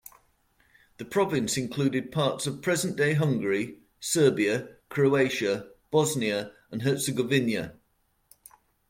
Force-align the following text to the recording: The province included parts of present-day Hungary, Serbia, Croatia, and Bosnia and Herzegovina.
The 0.97 1.05
province 1.05 1.57
included 1.57 2.11
parts 2.11 2.47
of 2.47 2.63
present-day 2.63 3.13
Hungary, 3.13 3.77
Serbia, 3.99 4.69
Croatia, 4.89 5.53
and 5.57 5.69
Bosnia 5.91 6.53
and 6.71 6.81
Herzegovina. 6.81 7.75